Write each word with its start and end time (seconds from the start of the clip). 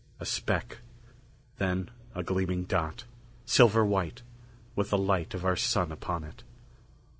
A 0.19 0.25
speck. 0.25 0.79
Then 1.59 1.91
a 2.15 2.23
gleaming 2.23 2.63
dot, 2.63 3.03
silver 3.45 3.85
white, 3.85 4.23
with 4.75 4.89
the 4.89 4.97
light 4.97 5.35
of 5.35 5.45
our 5.45 5.55
Sun 5.55 5.91
upon 5.91 6.23
it. 6.23 6.41